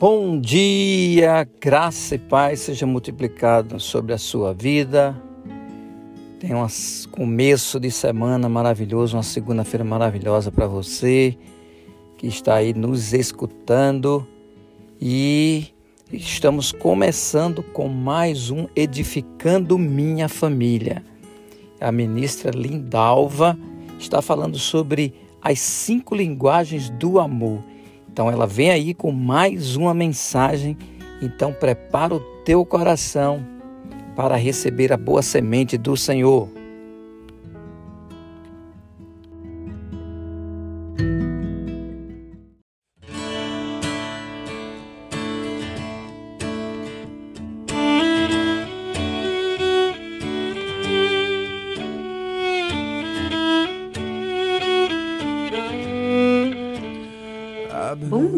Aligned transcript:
Bom 0.00 0.40
dia, 0.40 1.46
graça 1.60 2.14
e 2.14 2.18
paz 2.18 2.60
seja 2.60 2.86
multiplicado 2.86 3.78
sobre 3.78 4.14
a 4.14 4.18
sua 4.18 4.54
vida. 4.54 5.14
Tenha 6.38 6.56
um 6.56 6.66
começo 7.10 7.78
de 7.78 7.90
semana 7.90 8.48
maravilhoso, 8.48 9.18
uma 9.18 9.22
segunda-feira 9.22 9.84
maravilhosa 9.84 10.50
para 10.50 10.66
você 10.66 11.36
que 12.16 12.26
está 12.26 12.54
aí 12.54 12.72
nos 12.72 13.12
escutando 13.12 14.26
e 14.98 15.66
estamos 16.10 16.72
começando 16.72 17.62
com 17.62 17.86
mais 17.86 18.50
um 18.50 18.66
Edificando 18.74 19.76
Minha 19.76 20.30
Família. 20.30 21.04
A 21.78 21.92
ministra 21.92 22.50
Lindalva 22.50 23.54
está 23.98 24.22
falando 24.22 24.58
sobre 24.58 25.12
as 25.42 25.58
cinco 25.60 26.14
linguagens 26.14 26.88
do 26.88 27.20
amor. 27.20 27.62
Então 28.12 28.30
ela 28.30 28.46
vem 28.46 28.70
aí 28.70 28.92
com 28.92 29.12
mais 29.12 29.76
uma 29.76 29.94
mensagem. 29.94 30.76
Então 31.22 31.52
prepara 31.52 32.14
o 32.14 32.20
teu 32.44 32.64
coração 32.64 33.44
para 34.16 34.36
receber 34.36 34.92
a 34.92 34.96
boa 34.96 35.22
semente 35.22 35.78
do 35.78 35.96
Senhor. 35.96 36.48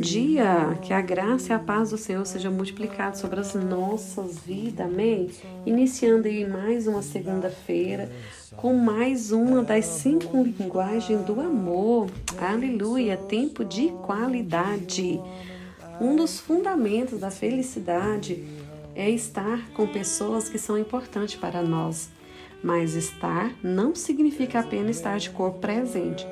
Dia! 0.02 0.76
Que 0.82 0.92
a 0.92 1.00
graça 1.00 1.52
e 1.52 1.54
a 1.54 1.60
paz 1.60 1.90
do 1.90 1.96
Senhor 1.96 2.26
sejam 2.26 2.52
multiplicados 2.52 3.20
sobre 3.20 3.38
as 3.38 3.54
nossas 3.54 4.36
vidas, 4.40 4.84
amém? 4.84 5.30
Iniciando 5.64 6.26
aí 6.26 6.44
mais 6.44 6.88
uma 6.88 7.02
segunda-feira 7.02 8.10
com 8.56 8.74
mais 8.74 9.30
uma 9.30 9.62
das 9.62 9.84
cinco 9.84 10.42
linguagens 10.42 11.24
do 11.24 11.40
amor. 11.40 12.10
Aleluia! 12.36 13.16
Tempo 13.16 13.64
de 13.64 13.90
qualidade. 14.04 15.20
Um 16.00 16.16
dos 16.16 16.40
fundamentos 16.40 17.20
da 17.20 17.30
felicidade 17.30 18.44
é 18.96 19.08
estar 19.08 19.70
com 19.72 19.86
pessoas 19.86 20.48
que 20.48 20.58
são 20.58 20.76
importantes 20.76 21.36
para 21.36 21.62
nós. 21.62 22.10
Mas 22.60 22.94
estar 22.94 23.52
não 23.62 23.94
significa 23.94 24.60
apenas 24.60 24.96
estar 24.96 25.18
de 25.18 25.30
corpo 25.30 25.60
presente, 25.60 26.26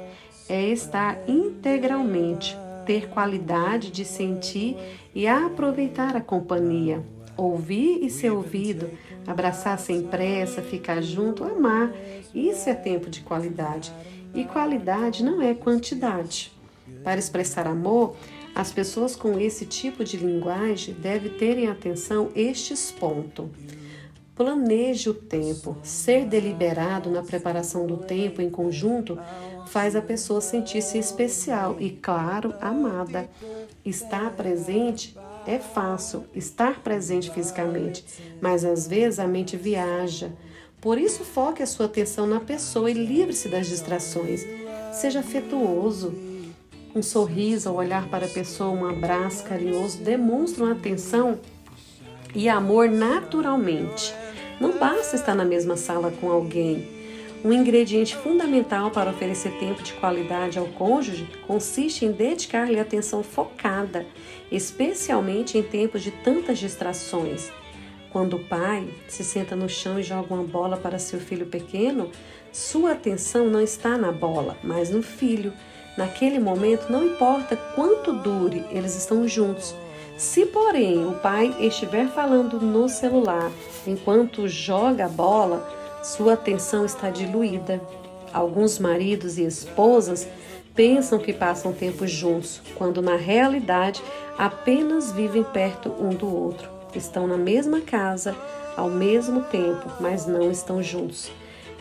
é 0.48 0.68
estar 0.70 1.18
integralmente 1.28 2.56
ter 2.90 3.08
qualidade 3.08 3.88
de 3.88 4.04
sentir 4.04 4.76
e 5.14 5.24
aproveitar 5.24 6.16
a 6.16 6.20
companhia, 6.20 7.00
ouvir 7.36 8.04
e 8.04 8.10
ser 8.10 8.30
ouvido, 8.30 8.90
abraçar 9.24 9.78
sem 9.78 10.02
pressa, 10.02 10.60
ficar 10.60 11.00
junto, 11.00 11.44
amar. 11.44 11.92
Isso 12.34 12.68
é 12.68 12.74
tempo 12.74 13.08
de 13.08 13.20
qualidade. 13.20 13.92
E 14.34 14.42
qualidade 14.42 15.22
não 15.22 15.40
é 15.40 15.54
quantidade. 15.54 16.50
Para 17.04 17.20
expressar 17.20 17.68
amor, 17.68 18.16
as 18.56 18.72
pessoas 18.72 19.14
com 19.14 19.38
esse 19.38 19.64
tipo 19.66 20.02
de 20.02 20.16
linguagem 20.16 20.92
devem 20.92 21.30
terem 21.30 21.68
atenção 21.68 22.30
estes 22.34 22.90
pontos. 22.90 23.46
Planeje 24.40 25.10
o 25.10 25.12
tempo. 25.12 25.76
Ser 25.82 26.24
deliberado 26.24 27.10
na 27.10 27.22
preparação 27.22 27.86
do 27.86 27.98
tempo 27.98 28.40
em 28.40 28.48
conjunto 28.48 29.18
faz 29.66 29.94
a 29.94 30.00
pessoa 30.00 30.40
sentir-se 30.40 30.96
especial 30.96 31.76
e, 31.78 31.90
claro, 31.90 32.54
amada. 32.58 33.28
Estar 33.84 34.30
presente 34.30 35.14
é 35.46 35.58
fácil, 35.58 36.24
estar 36.34 36.82
presente 36.82 37.30
fisicamente, 37.30 38.02
mas 38.40 38.64
às 38.64 38.88
vezes 38.88 39.18
a 39.18 39.26
mente 39.26 39.58
viaja. 39.58 40.32
Por 40.80 40.96
isso, 40.96 41.22
foque 41.22 41.62
a 41.62 41.66
sua 41.66 41.84
atenção 41.84 42.26
na 42.26 42.40
pessoa 42.40 42.90
e 42.90 42.94
livre-se 42.94 43.46
das 43.46 43.66
distrações. 43.66 44.42
Seja 44.90 45.20
afetuoso. 45.20 46.14
Um 46.94 47.02
sorriso 47.02 47.68
ao 47.68 47.74
olhar 47.74 48.08
para 48.08 48.24
a 48.24 48.30
pessoa, 48.30 48.70
um 48.70 48.88
abraço 48.88 49.44
carinhoso 49.44 49.98
demonstram 49.98 50.72
atenção 50.72 51.38
e 52.34 52.48
amor 52.48 52.88
naturalmente. 52.88 54.14
Não 54.60 54.72
basta 54.72 55.16
estar 55.16 55.34
na 55.34 55.44
mesma 55.44 55.74
sala 55.74 56.12
com 56.20 56.30
alguém. 56.30 56.86
Um 57.42 57.50
ingrediente 57.50 58.14
fundamental 58.14 58.90
para 58.90 59.10
oferecer 59.10 59.52
tempo 59.58 59.82
de 59.82 59.94
qualidade 59.94 60.58
ao 60.58 60.66
cônjuge 60.66 61.26
consiste 61.46 62.04
em 62.04 62.12
dedicar-lhe 62.12 62.78
atenção 62.78 63.22
focada, 63.22 64.04
especialmente 64.52 65.56
em 65.56 65.62
tempos 65.62 66.02
de 66.02 66.10
tantas 66.10 66.58
distrações. 66.58 67.50
Quando 68.12 68.36
o 68.36 68.44
pai 68.44 68.86
se 69.08 69.24
senta 69.24 69.56
no 69.56 69.66
chão 69.68 69.98
e 69.98 70.02
joga 70.02 70.34
uma 70.34 70.44
bola 70.44 70.76
para 70.76 70.98
seu 70.98 71.18
filho 71.18 71.46
pequeno, 71.46 72.10
sua 72.52 72.92
atenção 72.92 73.46
não 73.46 73.62
está 73.62 73.96
na 73.96 74.12
bola, 74.12 74.58
mas 74.62 74.90
no 74.90 75.02
filho. 75.02 75.54
Naquele 75.96 76.38
momento, 76.38 76.92
não 76.92 77.06
importa 77.06 77.56
quanto 77.74 78.12
dure, 78.12 78.66
eles 78.70 78.94
estão 78.94 79.26
juntos. 79.26 79.74
Se, 80.20 80.44
porém, 80.44 81.06
o 81.06 81.14
pai 81.14 81.56
estiver 81.60 82.06
falando 82.08 82.60
no 82.60 82.90
celular 82.90 83.50
enquanto 83.86 84.46
joga 84.46 85.06
a 85.06 85.08
bola, 85.08 85.66
sua 86.02 86.34
atenção 86.34 86.84
está 86.84 87.08
diluída. 87.08 87.80
Alguns 88.30 88.78
maridos 88.78 89.38
e 89.38 89.46
esposas 89.46 90.28
pensam 90.74 91.18
que 91.18 91.32
passam 91.32 91.72
tempo 91.72 92.06
juntos, 92.06 92.60
quando 92.74 93.00
na 93.00 93.16
realidade 93.16 94.02
apenas 94.36 95.10
vivem 95.10 95.42
perto 95.42 95.88
um 95.98 96.10
do 96.10 96.28
outro. 96.30 96.68
Estão 96.94 97.26
na 97.26 97.38
mesma 97.38 97.80
casa 97.80 98.36
ao 98.76 98.90
mesmo 98.90 99.44
tempo, 99.44 99.90
mas 100.00 100.26
não 100.26 100.50
estão 100.50 100.82
juntos. 100.82 101.32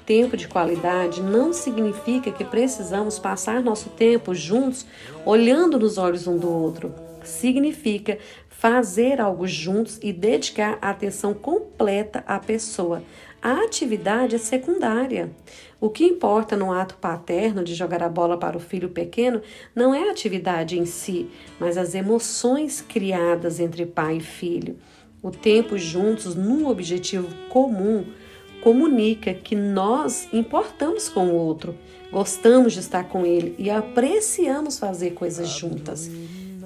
Tempo 0.06 0.38
de 0.38 0.48
qualidade 0.48 1.22
não 1.22 1.52
significa 1.52 2.32
que 2.32 2.46
precisamos 2.46 3.20
passar 3.20 3.62
nosso 3.62 3.90
tempo 3.90 4.34
juntos 4.34 4.86
olhando 5.26 5.78
nos 5.78 5.98
olhos 5.98 6.26
um 6.26 6.38
do 6.38 6.50
outro 6.50 7.09
significa 7.28 8.18
fazer 8.50 9.22
algo 9.22 9.48
juntos 9.48 10.00
e 10.04 10.12
dedicar 10.12 10.78
atenção 10.82 11.34
completa 11.34 12.24
à 12.28 12.40
pessoa. 12.40 13.02
A 13.42 13.64
atividade 13.64 14.36
é 14.36 14.38
secundária. 14.38 15.32
O 15.80 15.90
que 15.90 16.04
importa 16.04 16.58
no 16.58 16.74
ato 16.74 16.96
paterno 16.96 17.64
de 17.64 17.74
jogar 17.74 18.04
a 18.04 18.10
bola 18.10 18.38
para 18.38 18.58
o 18.58 18.60
filho 18.60 18.90
pequeno 18.90 19.42
não 19.74 19.96
é 19.96 20.10
a 20.10 20.12
atividade 20.12 20.78
em 20.78 20.86
si, 20.86 21.30
mas 21.58 21.78
as 21.78 21.96
emoções 21.96 22.82
criadas 22.82 23.62
entre 23.62 23.86
pai 23.86 24.18
e 24.18 24.22
filho. 24.22 24.76
O 25.24 25.32
tempo 25.32 25.78
juntos 25.78 26.36
num 26.36 26.68
objetivo 26.68 27.28
comum 27.48 28.06
comunica 28.62 29.34
que 29.34 29.56
nós 29.56 30.28
importamos 30.34 31.08
com 31.08 31.28
o 31.28 31.36
outro, 31.36 31.76
gostamos 32.12 32.74
de 32.74 32.80
estar 32.80 33.06
com 33.06 33.26
ele 33.26 33.56
e 33.58 33.70
apreciamos 33.70 34.78
fazer 34.78 35.12
coisas 35.12 35.48
juntas. 35.48 36.12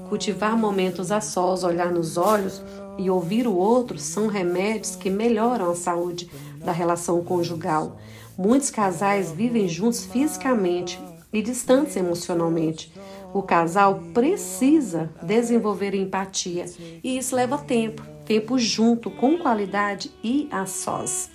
Cultivar 0.09 0.57
momentos 0.57 1.11
a 1.11 1.21
sós, 1.21 1.63
olhar 1.63 1.91
nos 1.91 2.17
olhos 2.17 2.61
e 2.97 3.09
ouvir 3.09 3.47
o 3.47 3.55
outro 3.55 3.97
são 3.97 4.27
remédios 4.27 4.95
que 4.95 5.09
melhoram 5.09 5.71
a 5.71 5.75
saúde 5.75 6.29
da 6.57 6.71
relação 6.71 7.23
conjugal. 7.23 7.97
Muitos 8.37 8.69
casais 8.69 9.31
vivem 9.31 9.67
juntos 9.67 10.05
fisicamente 10.05 10.99
e 11.31 11.41
distantes 11.41 11.95
emocionalmente. 11.95 12.93
O 13.33 13.41
casal 13.41 13.99
precisa 14.13 15.09
desenvolver 15.21 15.95
empatia 15.95 16.65
e 17.03 17.17
isso 17.17 17.35
leva 17.35 17.57
tempo 17.57 18.13
tempo 18.25 18.57
junto, 18.57 19.11
com 19.11 19.37
qualidade 19.37 20.11
e 20.23 20.47
a 20.51 20.65
sós. 20.65 21.29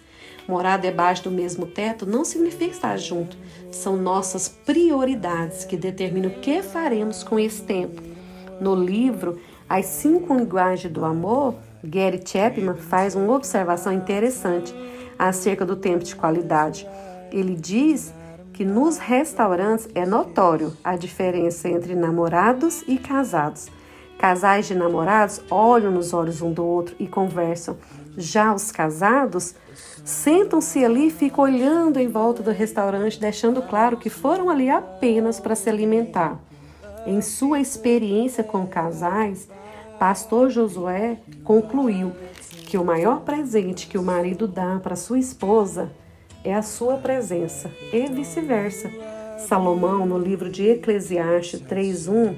Morar 0.47 0.79
debaixo 0.79 1.25
do 1.25 1.31
mesmo 1.31 1.67
teto 1.67 2.07
não 2.07 2.25
significa 2.25 2.73
estar 2.73 2.97
junto, 2.97 3.37
são 3.71 3.97
nossas 3.97 4.49
prioridades 4.49 5.65
que 5.65 5.77
determinam 5.77 6.31
o 6.31 6.41
que 6.41 6.63
faremos 6.63 7.23
com 7.23 7.39
esse 7.39 7.63
tempo. 7.63 8.03
No 8.61 8.75
livro 8.75 9.39
As 9.69 9.87
Cinco 9.87 10.35
Linguagens 10.35 10.93
do 10.93 11.05
Amor, 11.05 11.55
Gary 11.83 12.21
Chapman 12.25 12.75
faz 12.75 13.15
uma 13.15 13.35
observação 13.35 13.93
interessante 13.93 14.75
acerca 15.19 15.65
do 15.65 15.77
tempo 15.77 16.05
de 16.05 16.17
qualidade. 16.17 16.87
Ele 17.31 17.55
diz 17.55 18.13
que 18.53 18.65
nos 18.65 18.99
restaurantes 18.99 19.89
é 19.95 20.05
notório 20.05 20.73
a 20.83 20.97
diferença 20.97 21.69
entre 21.69 21.95
namorados 21.95 22.83
e 22.89 22.99
casados. 22.99 23.69
Casais 24.19 24.67
de 24.67 24.75
namorados 24.75 25.41
olham 25.49 25.93
nos 25.93 26.13
olhos 26.13 26.43
um 26.43 26.53
do 26.53 26.65
outro 26.67 26.97
e 26.99 27.07
conversam. 27.07 27.77
Já 28.17 28.53
os 28.53 28.73
casados 28.73 29.55
sentam-se 30.05 30.85
ali 30.85 31.07
e 31.07 31.11
ficam 31.11 31.45
olhando 31.45 32.01
em 32.01 32.09
volta 32.09 32.43
do 32.43 32.51
restaurante, 32.51 33.21
deixando 33.21 33.63
claro 33.63 33.97
que 33.97 34.11
foram 34.11 34.51
ali 34.51 34.69
apenas 34.69 35.39
para 35.39 35.55
se 35.55 35.71
alimentar. 35.71 36.41
Em 37.09 37.23
sua 37.23 37.59
experiência 37.59 38.45
com 38.45 38.67
casais, 38.67 39.49
Pastor 39.99 40.51
Josué 40.51 41.17
concluiu 41.43 42.13
que 42.67 42.77
o 42.77 42.85
maior 42.85 43.23
presente 43.23 43.87
que 43.87 43.97
o 43.97 44.03
marido 44.03 44.47
dá 44.47 44.79
para 44.79 44.95
sua 44.95 45.19
esposa 45.19 45.91
é 46.45 46.55
a 46.55 46.61
sua 46.61 46.99
presença 46.99 47.71
e 47.95 48.07
vice-versa. 48.09 48.91
Salomão, 49.39 50.05
no 50.05 50.19
livro 50.19 50.51
de 50.51 50.69
Eclesiastes 50.69 51.63
3:1, 51.63 52.35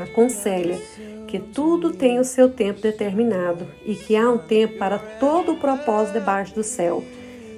aconselha 0.00 0.80
que 1.26 1.40
tudo 1.40 1.90
tem 1.90 2.20
o 2.20 2.24
seu 2.24 2.48
tempo 2.48 2.80
determinado 2.80 3.66
e 3.84 3.96
que 3.96 4.14
há 4.14 4.30
um 4.30 4.38
tempo 4.38 4.78
para 4.78 5.00
todo 5.00 5.50
o 5.50 5.56
propósito 5.56 6.20
debaixo 6.20 6.54
do 6.54 6.62
céu. 6.62 7.02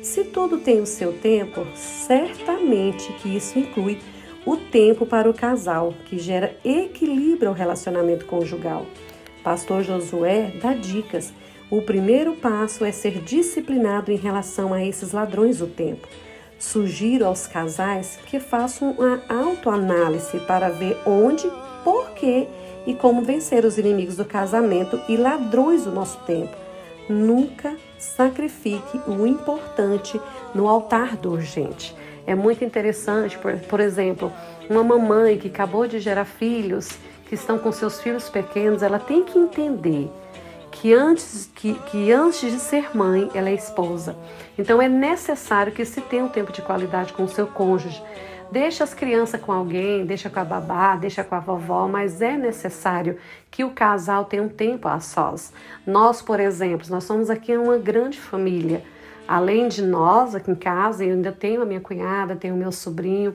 Se 0.03 0.25
tudo 0.25 0.57
tem 0.57 0.81
o 0.81 0.87
seu 0.87 1.13
tempo, 1.13 1.67
certamente 1.75 3.13
que 3.15 3.37
isso 3.37 3.59
inclui 3.59 3.99
o 4.47 4.57
tempo 4.57 5.05
para 5.05 5.29
o 5.29 5.35
casal, 5.35 5.93
que 6.07 6.19
gera 6.19 6.57
equilíbrio 6.65 7.49
ao 7.49 7.55
relacionamento 7.55 8.25
conjugal. 8.27 8.87
Pastor 9.43 9.83
Josué 9.83 10.53
dá 10.63 10.73
dicas. 10.73 11.33
O 11.69 11.83
primeiro 11.83 12.35
passo 12.37 12.85
é 12.85 12.93
ser 12.93 13.21
disciplinado 13.21 14.13
em 14.13 14.17
relação 14.17 14.73
a 14.73 14.85
esses 14.85 15.11
ladrões 15.11 15.59
do 15.59 15.67
tempo. 15.67 16.07
Sugiro 16.59 17.27
aos 17.27 17.49
casais 17.49 18.19
que 18.27 18.39
façam 18.39 18.93
uma 18.93 19.21
autoanálise 19.29 20.39
para 20.47 20.71
ver 20.71 20.97
onde, 21.05 21.51
por 21.83 22.13
quê 22.13 22.47
e 22.87 22.95
como 22.95 23.23
vencer 23.23 23.65
os 23.65 23.77
inimigos 23.79 24.17
do 24.17 24.25
casamento 24.25 25.01
e 25.09 25.17
ladrões 25.17 25.85
do 25.85 25.91
nosso 25.91 26.19
tempo. 26.21 26.66
Nunca 27.09 27.77
sacrifique 27.99 29.01
o 29.07 29.27
importante 29.27 30.21
no 30.55 30.69
altar 30.69 31.17
do 31.17 31.33
urgente. 31.33 31.95
É 32.27 32.35
muito 32.35 32.65
interessante, 32.65 33.39
por, 33.39 33.57
por 33.61 33.81
exemplo, 33.81 34.33
uma 34.69 34.83
mamãe 34.83 35.39
que 35.39 35.49
acabou 35.49 35.87
de 35.87 36.01
gerar 36.01 36.25
filhos, 36.25 36.99
que 37.29 37.35
estão 37.35 37.59
com 37.59 37.71
seus 37.71 38.01
filhos 38.01 38.29
pequenos, 38.29 38.83
ela 38.83 38.99
tem 38.99 39.25
que 39.25 39.39
entender 39.39 40.11
que 40.81 40.93
antes, 40.93 41.51
que, 41.55 41.75
que 41.75 42.13
antes 42.13 42.53
de 42.53 42.59
ser 42.59 42.95
mãe, 42.95 43.31
ela 43.35 43.49
é 43.49 43.55
esposa. 43.55 44.17
Então 44.59 44.81
é 44.81 44.89
necessário 44.89 45.73
que 45.73 45.85
se 45.85 46.01
tenha 46.01 46.25
um 46.25 46.29
tempo 46.29 46.53
de 46.53 46.63
qualidade 46.63 47.13
com 47.13 47.25
o 47.25 47.29
seu 47.29 47.47
cônjuge. 47.47 48.03
Deixa 48.51 48.85
as 48.85 48.95
crianças 48.95 49.41
com 49.41 49.51
alguém, 49.51 50.07
deixa 50.07 50.31
com 50.31 50.39
a 50.39 50.45
babá, 50.45 50.95
deixa 50.95 51.25
com 51.25 51.35
a 51.35 51.41
vovó, 51.41 51.89
mas 51.89 52.23
é 52.23 52.37
necessário 52.37 53.19
que 53.51 53.65
o 53.65 53.71
casal 53.71 54.25
tenha 54.25 54.43
um 54.43 54.49
tempo 54.49 54.87
a 54.87 55.01
sós. 55.01 55.53
Nós, 55.87 56.23
por 56.23 56.39
exemplo, 56.39 56.87
nós 56.91 57.05
somos 57.05 57.29
aqui 57.29 57.57
uma 57.57 57.79
grande 57.79 58.21
família. 58.21 58.85
Além 59.27 59.67
de 59.67 59.83
nós 59.83 60.35
aqui 60.35 60.51
em 60.51 60.55
casa, 60.55 61.05
eu 61.05 61.15
ainda 61.15 61.33
tenho 61.33 61.63
a 61.63 61.67
minha 61.67 61.81
cunhada, 61.81 62.37
tenho 62.37 62.55
o 62.55 62.59
meu 62.59 62.71
sobrinho, 62.71 63.35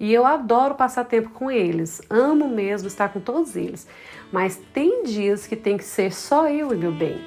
e 0.00 0.14
eu 0.14 0.24
adoro 0.24 0.74
passar 0.74 1.04
tempo 1.04 1.28
com 1.28 1.50
eles. 1.50 2.00
Amo 2.08 2.48
mesmo 2.48 2.88
estar 2.88 3.10
com 3.10 3.20
todos 3.20 3.54
eles. 3.54 3.86
Mas 4.32 4.58
tem 4.72 5.04
dias 5.04 5.46
que 5.46 5.54
tem 5.54 5.76
que 5.76 5.84
ser 5.84 6.10
só 6.10 6.48
eu 6.48 6.72
e 6.72 6.76
meu 6.76 6.90
bem. 6.90 7.20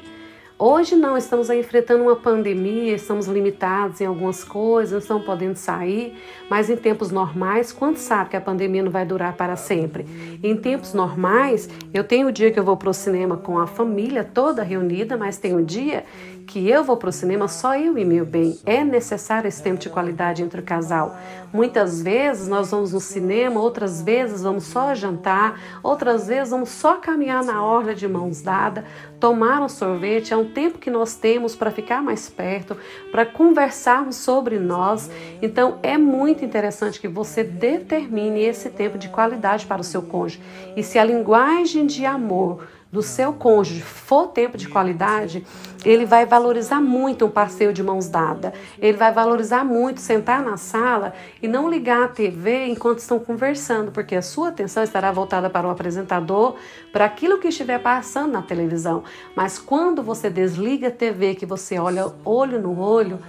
Hoje 0.58 0.96
não, 0.96 1.18
estamos 1.18 1.50
enfrentando 1.50 2.04
uma 2.04 2.16
pandemia, 2.16 2.94
estamos 2.96 3.28
limitados 3.28 4.00
em 4.00 4.06
algumas 4.06 4.44
coisas, 4.44 4.92
não 4.92 5.00
estamos 5.00 5.25
podendo 5.25 5.58
sair, 5.58 6.16
mas 6.50 6.70
em 6.70 6.78
tempos 6.78 7.12
normais, 7.12 7.74
quando 7.74 7.98
sabe 7.98 8.30
que 8.30 8.38
a 8.38 8.42
pandemia 8.42 8.81
não 8.81 8.92
vai 8.92 9.06
durar 9.06 9.34
para 9.34 9.56
sempre? 9.56 10.06
Em 10.42 10.56
tempos 10.56 10.94
normais, 10.94 11.68
eu 11.94 12.04
tenho 12.04 12.28
o 12.28 12.31
dia 12.31 12.50
que 12.50 12.58
eu 12.58 12.64
vou 12.64 12.78
para 12.78 12.90
o 12.90 12.94
cinema 12.94 13.36
com 13.36 13.60
a 13.60 13.68
família 13.68 14.24
toda 14.24 14.64
reunida, 14.64 15.18
mas 15.18 15.38
tem 15.38 15.54
um 15.54 15.64
dia 15.64 16.06
que 16.45 16.69
eu 16.69 16.84
vou 16.84 16.98
para 16.98 17.10
o 17.10 17.13
cinema 17.13 17.48
só 17.48 17.75
eu 17.78 17.98
e 17.98 18.06
meu 18.06 18.25
bem. 18.25 18.60
É 18.66 18.84
necessário 18.84 19.48
esse 19.48 19.62
tempo 19.62 19.80
de 19.80 19.90
qualidade 19.90 20.44
entre 20.44 20.62
o 20.62 20.63
casal. 20.63 21.18
Muitas 21.51 22.01
vezes 22.01 22.48
nós 22.48 22.72
vamos 22.72 22.94
no 22.94 23.00
cinema, 23.00 23.60
outras 23.60 24.01
vezes 24.01 24.42
vamos 24.42 24.63
só 24.63 24.94
jantar, 24.94 25.60
outras 25.81 26.28
vezes 26.28 26.51
vamos 26.51 26.69
só 26.69 26.95
caminhar 26.95 27.44
na 27.44 27.63
orla 27.63 27.94
de 27.94 28.07
mãos 28.07 28.42
dadas, 28.42 28.84
tomar 29.19 29.62
um 29.62 29.69
sorvete. 29.69 30.34
É 30.34 30.38
um 30.38 30.51
tempo 30.51 30.80
que 30.80 30.90
nós 30.90 31.16
temos 31.16 31.56
para 31.56 31.72
ficar 31.72 32.01
mais 32.01 32.30
perto, 32.30 32.75
para 33.12 33.25
conversarmos 33.25 34.16
sobre 34.16 34.60
nós. 34.60 35.10
Então 35.42 35.80
é 35.84 35.98
muito 35.98 36.44
interessante 36.44 37.00
que 37.00 37.07
você 37.07 37.44
determine 37.44 38.42
esse 38.42 38.69
tempo 38.69 38.98
de 38.98 39.10
qualidade 39.10 39.66
para 39.66 39.81
o 39.81 39.84
seu 39.84 40.01
cônjuge. 40.01 40.42
E 40.75 40.84
se 40.84 40.98
a 40.98 41.04
linguagem 41.04 41.86
de 41.86 42.06
amor 42.06 42.63
do 42.94 43.01
seu 43.01 43.34
cônjuge 43.34 43.81
for 43.81 44.28
tempo 44.28 44.56
de 44.56 44.69
qualidade, 44.69 45.44
ele 45.84 46.06
vai 46.06 46.28
valorizar 46.28 46.80
muito 46.80 47.25
um 47.25 47.30
passeio 47.30 47.74
de 47.74 47.81
mãos 47.81 48.07
dadas. 48.07 48.54
Ele 48.78 48.95
vai 48.95 49.12
valorizar 49.12 49.66
muito 49.66 50.00
sentar 50.00 50.44
na 50.44 50.57
sala 50.57 51.12
e 51.42 51.48
não 51.48 51.68
ligar 51.68 52.04
a 52.04 52.07
TV 52.07 52.68
enquanto 52.68 53.00
estão 53.00 53.18
conversando, 53.18 53.92
porque 53.92 54.16
a 54.16 54.22
sua 54.22 54.50
atenção 54.50 54.84
estará 54.84 55.12
voltada 55.12 55.50
para 55.50 55.68
o 55.68 55.72
apresentador, 55.72 56.56
para 56.92 57.06
aquilo 57.06 57.40
que 57.40 57.48
estiver 57.48 57.80
passando 57.80 58.34
na 58.34 58.44
televisão. 58.44 59.04
Mas 59.36 59.57
quando 59.57 60.04
você 60.04 60.30
desliga 60.30 60.89
a 60.89 60.92
TV, 60.92 61.34
que 61.34 61.48
você 61.48 61.80
olha 61.80 62.13
olho 62.24 62.62
no 62.62 62.80
olho, 62.80 63.19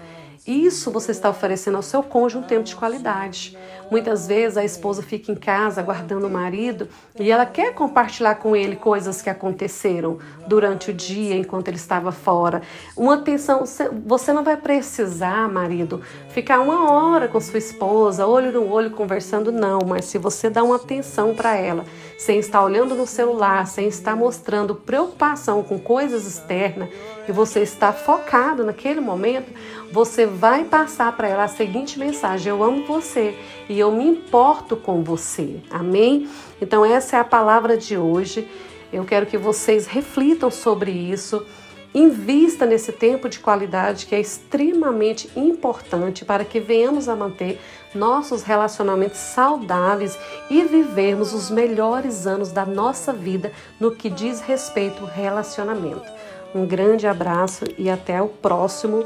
isso 0.47 0.91
você 0.91 1.11
está 1.11 1.31
oferecendo 1.31 1.77
ao 1.77 1.83
seu 1.83 2.03
cônjuge 2.03 2.45
um 2.45 2.47
tempo 2.47 2.65
de 2.65 2.77
qualidade. 2.77 3.57
Muitas 3.91 4.27
vezes 4.27 4.59
a 4.59 4.65
esposa 4.65 5.03
fica 5.03 5.33
em 5.33 5.35
casa 5.35 5.81
aguardando 5.81 6.27
o 6.27 6.31
marido 6.31 6.89
e 7.19 7.31
ela 7.31 7.47
quer 7.47 7.75
compartilhar 7.75 8.35
com 8.37 8.55
ele 8.55 8.77
coisas 8.77 9.23
que 9.23 9.31
aconteceram 9.31 10.19
durante 10.47 10.91
o 10.91 10.95
dia 10.95 11.35
enquanto 11.35 11.69
ele 11.69 11.77
estava 11.77 12.13
fora. 12.13 12.61
Uma 12.97 13.15
atenção, 13.15 13.65
você 14.05 14.33
não 14.33 14.45
vai 14.45 14.57
precisar, 14.57 15.49
marido, 15.49 16.03
ficar 16.29 16.61
uma 16.61 16.91
hora 16.93 17.29
com 17.29 17.41
sua 17.41 17.59
esposa, 17.59 18.27
olho 18.27 18.53
no 18.53 18.71
olho 18.71 18.91
conversando, 18.91 19.51
não, 19.51 19.81
mas 19.87 20.07
se 20.07 20.19
você 20.19 20.51
dá 20.51 20.63
uma 20.63 20.77
atenção 20.77 21.35
para 21.35 21.57
ela, 21.57 21.85
sem 22.19 22.39
estar 22.39 22.63
olhando 22.63 22.95
no 22.95 23.07
celular, 23.07 23.67
sem 23.67 23.89
estar 23.89 24.17
mostrando 24.17 24.75
preocupação 24.75 25.63
com 25.63 25.79
coisas 25.79 26.27
externas 26.27 26.89
e 27.29 27.33
você 27.33 27.61
está 27.61 27.93
focado 27.93 28.65
naquele 28.65 29.01
momento, 29.01 29.51
você 29.95 30.27
vai 30.27 30.65
passar 30.65 31.17
para 31.17 31.29
ela 31.29 31.45
a 31.45 31.49
seguinte 31.49 32.01
mensagem: 32.01 32.51
Eu 32.51 32.65
amo 32.65 32.85
você 32.85 33.39
e 33.69 33.79
eu 33.79 33.93
me 33.93 34.05
importo 34.05 34.77
com 34.77 35.05
você. 35.05 35.61
Amém? 35.71 36.29
Então, 36.61 36.85
essa 36.85 37.17
é 37.17 37.21
a 37.21 37.25
palavra 37.25 37.79
de 37.79 37.97
hoje. 37.97 38.49
Eu 38.93 39.05
quero 39.05 39.25
que 39.25 39.39
vocês 39.39 39.87
reflitam 39.87 40.51
sobre 40.51 40.91
isso. 40.91 41.47
Invista 41.95 42.67
nesse 42.67 42.91
tempo 42.91 43.29
de 43.29 43.39
qualidade 43.39 44.07
que 44.07 44.17
é 44.17 44.21
extremamente 44.21 45.31
importante 45.37 46.25
para 46.25 46.45
que 46.45 46.59
venhamos 46.59 47.09
a 47.09 47.15
manter 47.15 47.61
nossos 47.95 48.43
relacionamentos 48.43 49.21
saudáveis 49.21 50.19
e 50.51 50.65
vivermos 50.65 51.33
os 51.33 51.51
melhores 51.51 52.27
anos 52.27 52.51
da 52.51 52.67
nossa 52.67 53.13
vida 53.13 53.53
no 53.79 53.93
que 53.93 54.11
diz 54.11 54.41
respeito 54.41 55.05
ao 55.05 55.09
relacionamento. 55.09 56.11
Um 56.53 56.67
grande 56.67 57.07
abraço 57.07 57.65
e 57.79 57.89
até 57.89 58.21
o 58.21 58.29
próximo 58.29 59.05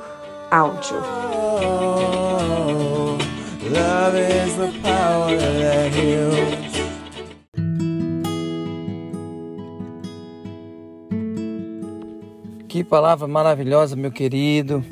áudio. 0.50 0.96
Que 12.68 12.84
palavra 12.84 13.26
maravilhosa, 13.26 13.96
meu 13.96 14.11
querido. 14.11 14.84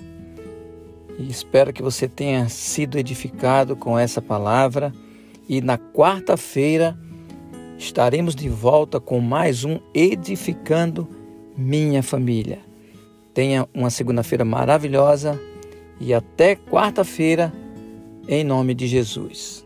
E 1.19 1.31
espero 1.31 1.73
que 1.73 1.83
você 1.83 2.09
tenha 2.09 2.49
sido 2.49 2.99
edificado 2.99 3.77
com 3.77 3.99
essa 3.99 4.21
palavra. 4.21 4.93
E 5.49 5.61
na 5.61 5.79
quarta-feira 5.79 6.99
estaremos 7.79 8.35
de 8.35 8.49
volta 8.49 8.99
com 8.99 9.21
mais 9.21 9.65
um 9.65 9.79
Edificando 9.95 11.09
Minha 11.57 12.03
Família. 12.03 12.59
Tenha 13.37 13.69
uma 13.75 13.91
segunda-feira 13.91 14.47
maravilhosa 14.47 15.39
e 16.01 16.15
até 16.15 16.57
quarta-feira, 16.57 17.53
em 18.27 18.43
nome 18.43 18.75
de 18.75 18.87
Jesus. 18.87 19.66